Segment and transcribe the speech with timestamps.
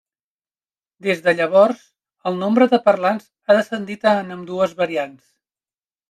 [1.07, 1.83] Des de llavors
[2.29, 5.21] el nombre de parlants ha descendit en ambdues variants.